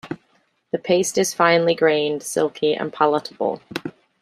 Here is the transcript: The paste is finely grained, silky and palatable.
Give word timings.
The 0.71 0.79
paste 0.79 1.19
is 1.19 1.35
finely 1.35 1.75
grained, 1.75 2.23
silky 2.23 2.73
and 2.73 2.91
palatable. 2.91 3.61